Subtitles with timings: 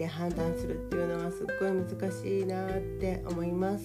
[0.00, 3.84] で判断するっていうのはすっごい難しいなって思います。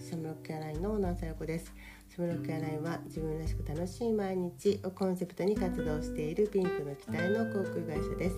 [0.00, 1.74] シャムロックアラインのオーナーさよこです。
[2.08, 8.36] シャムロックアラインは自分らしく楽しい毎日をコンセプトに活動しているピンクの機体の航空会社です。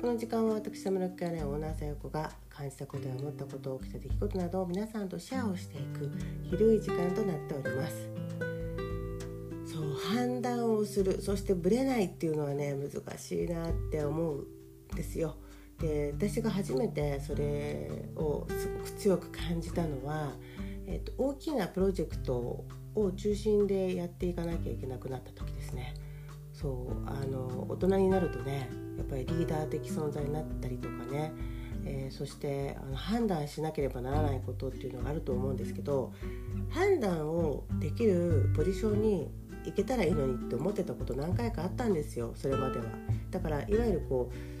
[0.00, 6.08] この時間は私シャムロックアラインオーナーさよこが感じたことや思ったこと起きた出来事などを皆さんとシェアをしていく
[6.50, 8.08] 広い時間となっております。
[9.66, 14.46] そう判断をするそしてブレないっていうのはね難しいなって思う
[14.92, 15.34] んですよ。
[15.80, 20.32] で私が初めてそれをすごく強く感じたのは、
[20.86, 25.94] えーと、大きなプロジェクトを中心でやっていかなきゃいけなくなった時ですね。
[26.52, 31.32] そうあの大人になるとねやっぱりリーダー的存在になったりとかね、
[31.86, 36.12] えー、そしてあの判断しなければならないことっていうのがあると思うんですけど
[36.68, 39.30] 判断をできるポジションに
[39.64, 42.84] 行けたらいいのにって思ってたこと何回かあったんですよそれまでは。
[43.30, 44.59] だからいわゆるこう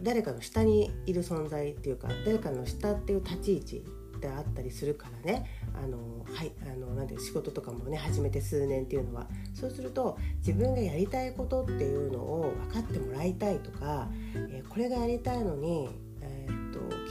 [0.00, 3.84] 誰かの下にいる存在っていうか誰かの下っていう立ち位置
[4.20, 5.46] であったりするからね。
[5.74, 9.26] あのはいあのなんて仕事とかもね始めて数年っていうのは。
[9.54, 15.88] そうすると自分がやりたいことっていうのを分かってもらいたいとか、えー、これがやりたいのに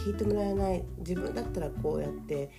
[0.06, 2.52] 聞いてもらえない自分だったらこうやって、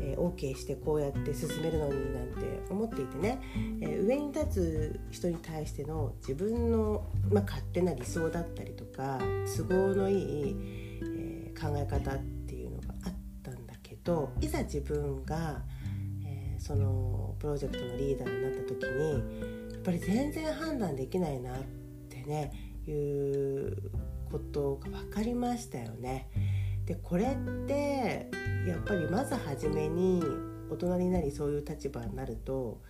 [0.00, 3.42] えー、OK してこうやって進めるのになんて思っていてね、
[3.82, 9.18] えー、上に立つ人に対しての自分の、まあ、勝手な理想だったりとか
[9.54, 10.56] 都合のいい、
[11.02, 15.62] えー、考え方っていうのがあったんだけどいざ自分が、
[16.24, 21.58] えそのプロジェクトのリーダーになった時にやっぱり全然判断できないなっ
[22.08, 23.90] てねいう
[24.30, 26.53] ことが分かりましたよね。
[26.86, 28.30] でこれって
[28.66, 30.22] やっぱりまず初めに
[30.70, 32.80] 大人になりそういう立場になると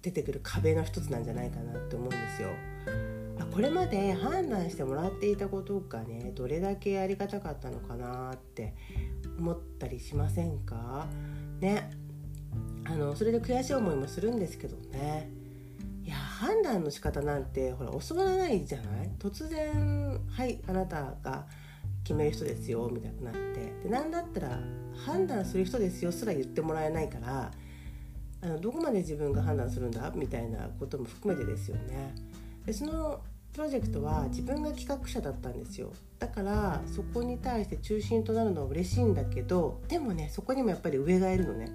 [0.00, 2.48] 出てくる壁の一つなんじゃないかなって思うんですよ。
[3.52, 8.74] これまで判断してもらっていたことがねどれだけありがたかったのかなって
[9.38, 11.06] 思ったりしませんか？
[11.60, 11.90] ね
[12.84, 15.30] あのそれで悔しい思いもするんですけどね。
[16.42, 19.10] 判断の仕方なんてほら教わらないじゃない？
[19.18, 21.46] 突然「はいあなたが
[22.02, 23.38] 決める人ですよ」みたいになって。
[23.84, 24.58] で何だったら
[25.06, 27.50] 判断する人ですよすら言ってもらえないから
[28.40, 32.14] あのどこまで自分が判断するんだみたいなことも含めてですよね。
[32.66, 33.20] でその
[33.52, 35.92] プロジェクトは自分が企画者だったんですよ。
[36.18, 41.68] だからそこに対して中心となるのは嬉しいんだけどでもねそこにもやっぱり上がいるのね。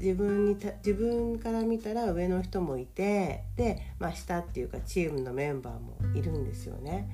[0.00, 7.08] 自分にた自分から見たら上の人もいてで、まあ、下っていうかチームのメンバーもいるんですよね。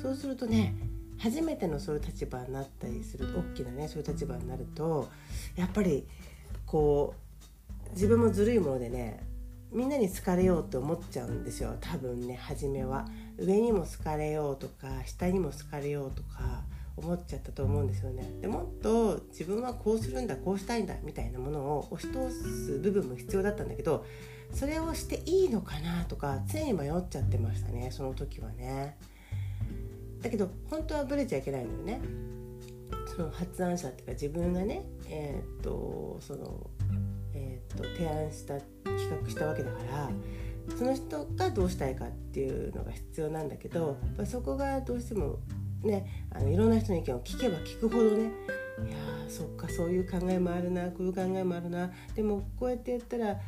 [0.00, 0.74] そうするとね
[1.18, 5.08] 初めてのそういう立場になったりする大きなねそういう立場になると
[5.56, 6.06] やっぱり
[6.64, 7.14] こ
[7.88, 9.20] う自分もずるいものでね
[9.72, 13.06] みんなに好かれようって思っちゃうんですよ多分ね初めは。
[13.38, 16.62] 上にも好かれようとか下にも好かれようとか
[17.02, 18.30] 思っちゃったと思うんですよね。
[18.40, 24.04] でもっと自分はこうするんだこうしたいんだみたいなものを押し通す部分も必要だったんだけど
[24.52, 28.96] それをしていいのかなとか常に迷っちゃってましたねその時はね。
[30.20, 32.00] だけど本当はブレちゃいけないのよね。
[33.16, 36.70] その発案者っていうか自分がねえー、っとその
[37.34, 40.10] えー、っと提案した企画したわけだから
[40.76, 45.38] その人がどうしたいかっていうのが必要なんだけどそこがどうしても
[45.82, 48.30] ねあのいろんな人の意見を聞けば聞くほどね。
[48.86, 48.96] いや
[49.28, 51.90] そっかそういう考えもあるなこういう考えもあるな。
[52.14, 53.38] でもこうやってやったら、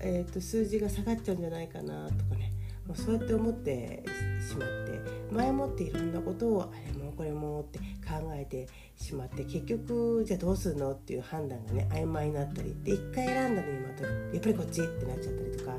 [0.00, 2.52] えーと、数字が下がっちゃうんじゃないかなとかね。
[2.88, 4.02] もうそうやって思って
[4.40, 4.98] しまって
[5.30, 8.66] 前もっていろんなことをあれもこれもって考えて
[8.96, 15.78] しまって結局じゃあどうするのっていう判断がね曖昧になったりで一回選んだのにまたやっぱりこっちってなっちゃったりとかっ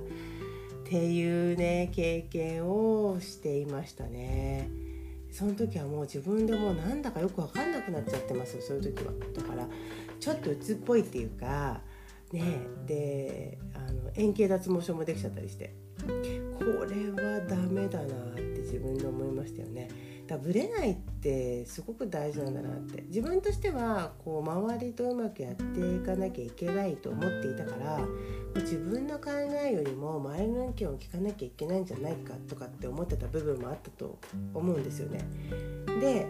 [0.86, 4.70] ていうね経験をしていましたね。
[5.32, 9.68] その時はもう自分でもうなんだかよく分かんなくなっちゃってますよそういう時はだから
[10.20, 11.82] ちょっと鬱っぽいっていうか
[12.32, 19.90] ねであの円形脱毛症もできちゃったりしてこれはダメだなって自分で思いましたよね。
[20.30, 28.00] だブレないってすごく大事なんだなって自分としてはこう周りとうまくやっていかなきゃいけないと思っていたから
[28.62, 29.32] 自分の考
[29.66, 34.20] えよりも周りの意見を聞かなきゃいけないんじゃないかとかって思ってた部分もあったと
[34.54, 35.26] 思うんですよね。
[36.00, 36.28] で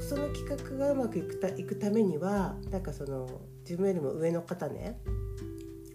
[0.00, 3.28] その企画がうまくいくたいくためにはなんかその
[3.60, 4.98] 自分よりも上の方ね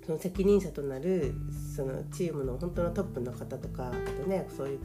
[0.05, 1.33] その責任者となる
[1.75, 4.79] そのチームの本当のトップの方とかあとねそういう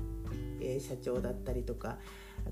[0.61, 1.99] え社長だったりとか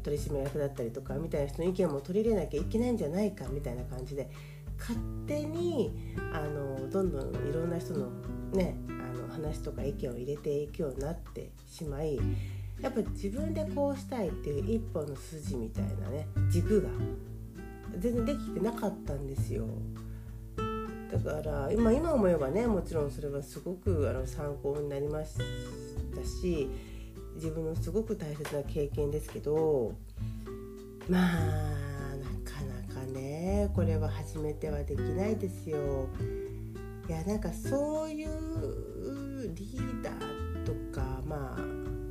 [0.02, 4.30] 取締役だったりとかみたいな人の意見も取り入れなきゃいけないんじゃないかみたいな感じで
[4.78, 8.10] 勝手にあのどんどんいろんな人の
[8.52, 12.18] ねあの話とか意見を入れていくようになってしまい
[12.80, 16.88] やっぱ自分でこうしたいっていう一本の筋みたいなね軸が
[17.98, 19.66] 全然できてなかったんですよ。
[21.10, 26.68] だから今今思えばねもちろんそれはすごくあの参考になりましたし
[27.36, 29.94] 自分のすごく大切な経験ですけど
[31.08, 36.08] まあなかなかねこれは初めてはできないですよ。
[37.08, 41.60] いやなんかそういうリーダーとか、まあ、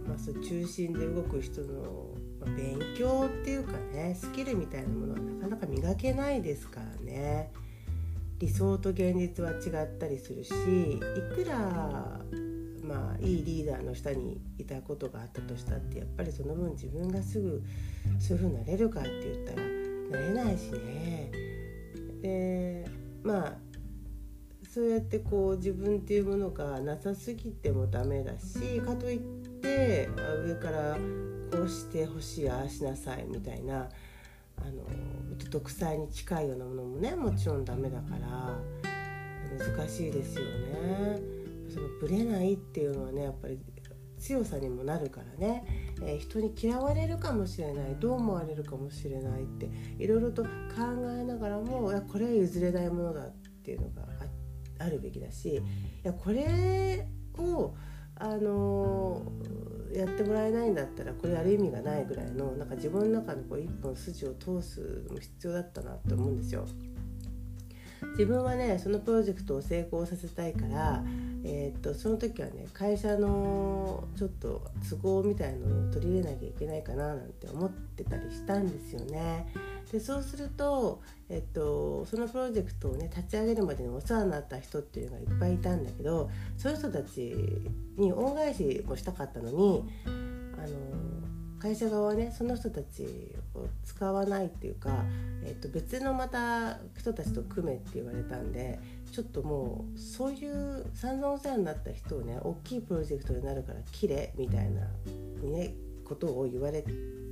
[0.07, 2.15] まあそう中心で動く人の
[2.55, 7.51] 勉強っていうかねスキルみたいなものはなかなか磨けないですからね。
[8.39, 10.99] 理想と現実は違ったりするしい
[11.35, 12.19] くら
[12.87, 17.63] まあいいリーダーの下にいたことがあったとしたってやっぱりその分自分がすぐ
[18.19, 21.31] そういうふうになれるかって言ったらなれないしね。
[22.21, 22.85] で
[23.23, 23.53] まあ
[24.69, 29.19] そうやってこう自分っていうものがなさすぎてもダメだしかといっ
[29.61, 30.09] て
[30.45, 30.97] 上から
[31.51, 33.87] こうしてほしいああしなさいみたいな
[34.57, 34.83] あの
[35.49, 38.59] 独裁に近いようなものもねもちろんダメだから
[39.57, 41.34] 難しいですよね。
[41.75, 43.59] そのブレないっていうのはねやっぱり
[44.17, 47.95] 強さにもなるからね、えー、人に嫌われるかもしれない。
[47.99, 49.69] どう思われるかもしれないって。
[49.99, 50.49] いろいろと考
[51.19, 53.31] えながらもいやこれは譲れないものだっ
[53.63, 54.07] ていうのが
[54.79, 55.61] あるべきだしい
[56.03, 57.07] やこれ
[57.37, 57.75] を
[58.17, 66.65] あのー、やってもらえないんだったらこれやる意味がないぐらいのなんか自分の中のこう一本筋を通すの必要だったなって思うんですよ。
[68.11, 71.03] 自分はねそのプロジェクトを成功させたいから、
[71.43, 79.47] えー、っとその時はね会社のちょっと都合みたいのを取り入れなきゃいけないかななんて思ってたりしたんですよね。
[79.91, 87.33] でそうすると、えっと、そのプロジェクトをね立ち上げるまでにお世話になった人っていうのがいっぱいいたんだけどそういう人たち
[87.97, 90.09] に恩返しもしたかったのにあ
[90.67, 91.14] の
[91.65, 95.03] 会社側はねその人たちを使わないっていうか、
[95.43, 98.79] えー、と別のまた人たちと組めって言われたんで
[99.11, 104.81] ちょっともうそういう散々お世話になった人をね大きいプロジェクトになるから切れみたいな、
[105.41, 105.73] ね、
[106.07, 106.83] ことを言われ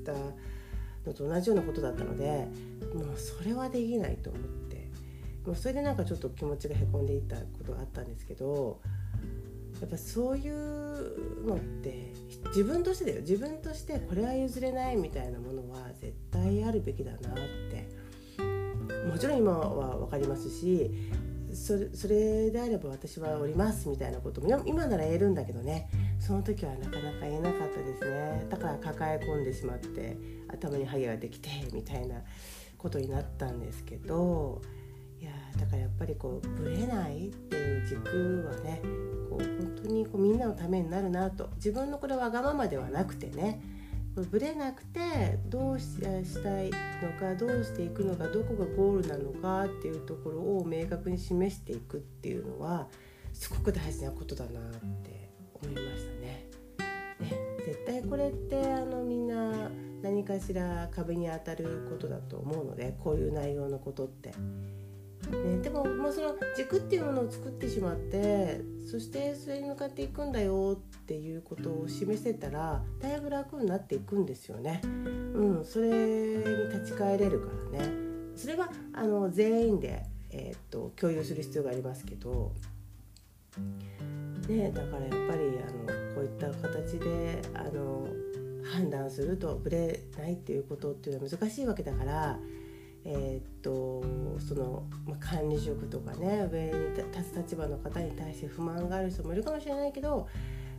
[0.03, 2.47] たのと同じようなことだったので
[2.95, 4.73] もうそれはできないと思って。
[5.45, 8.79] もうそれでなんかちょっと気持ちがへこんでいったことがあったんですけど
[9.81, 12.13] やっぱそういうのって
[12.47, 13.21] 自分としてだよ。
[13.21, 17.21] 自分としてこれは譲れないみたいなものは絶対あるべきだなっ
[17.71, 18.03] て。
[19.09, 20.91] もちろん今は分かりますし
[21.53, 25.89] それそれであれば私はおりますみたいなことも今なら言えるんだけどね。
[26.19, 28.47] その時はなかなか言えなかったですね。
[28.49, 30.17] だから抱え込んでしまって
[30.47, 32.21] 頭にハゲができてみたいな
[32.77, 34.61] ことになったんですけど
[35.23, 38.81] いやだからやっぱりこうブレないっていう軸はね
[39.29, 43.61] こう本当にこうみんなのためになるなと自分のこれわがままではなくてね
[44.15, 46.09] ブレなくてどうした
[46.61, 46.71] い
[47.01, 52.89] のかどうしていくのかどこがゴールなのかっていうところを明確に示していくっていうのは
[53.31, 54.61] すごく大事なことだなっ
[55.03, 56.45] て思いましたね。
[57.21, 57.31] ね
[57.65, 59.71] 絶対これってあのみんな
[60.03, 64.33] 何かしら壁に当たることだと思うのでこういう内容のことって。
[65.31, 74.81] ね、でも、まあ、その軸っていうものを作ってしまってそしてそれに向かっていくんだよっていうことを示せたらだいぶ楽になっていくんですよね。
[74.83, 77.91] うん、それに立ち返れるからね
[78.35, 82.51] それはあの全員で、えー、っと共有する必要がありますけど、
[84.47, 88.07] ね、だからやっぱりあのこういった形であの
[88.63, 92.39] 判断するとぶれないっていうことっていうのは難しいわけだから。
[93.05, 94.03] えー、っと
[94.39, 100.27] その、ま、管理職とかね上に立つ立場の方に対して不満がある人もいるかもしれないけど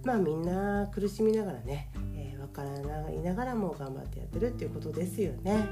[0.05, 5.69] まあみんな苦しみながらね、えー、分からないながらも頑張ってやってるっていうことですよね。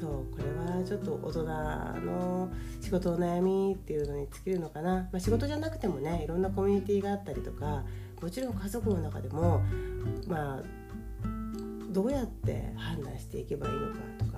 [0.00, 7.84] そうこれはちょっと大人の仕事の悩みっていうのに尽きるのかな、まあ、仕事じゃなくてもねいろんなコミュニティがあったりとか
[8.20, 9.62] もちろん家族の中でも
[10.26, 10.62] まあ
[11.92, 14.31] どうやって判断していけばいいのかとか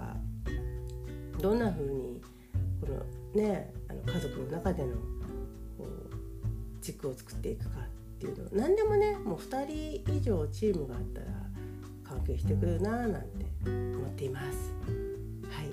[1.45, 2.23] どんな風に
[2.81, 4.95] このねあの家族の中での
[5.77, 6.15] こう
[6.81, 11.27] 軸を作っていくかっていうの何でもねもう2人以上チームがあったら
[12.03, 14.73] 関係してくるななんて思っています。
[15.51, 15.71] はい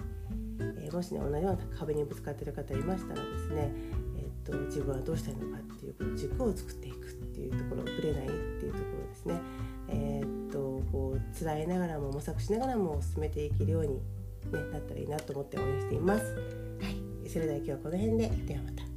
[0.59, 3.71] えー、もしね同じような壁にぶつかってる方いましたらですね、
[4.17, 9.39] えー、っと自分はどうしたいのかっていうこの軸を作っていくっていうところぶれないっていうところですね。
[9.87, 14.01] えー、っとこう辛いながらも模索しながらも進めていけるように
[14.50, 16.24] ね、なったらいいなと思って応援しています。
[16.24, 16.89] は
[17.25, 18.90] い、それでは今日はこの辺でではまた。